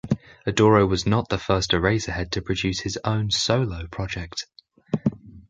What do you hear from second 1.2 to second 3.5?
the first Eraserhead to produce his own